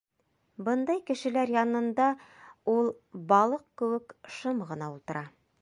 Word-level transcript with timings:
Бындай 0.69 1.01
кешеләр 1.09 1.53
янында 1.57 2.09
ул 2.77 2.91
балыҡ 3.33 3.65
кеүек 3.83 4.17
шым 4.39 4.69
ғына 4.73 4.93
ултыра. 4.97 5.27